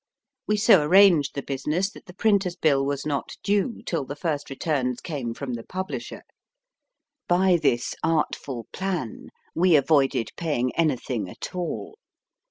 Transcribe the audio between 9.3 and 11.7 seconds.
we avoided paying any thing at